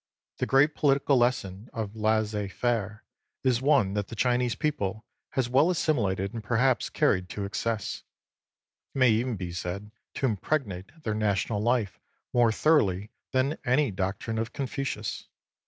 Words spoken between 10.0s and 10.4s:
to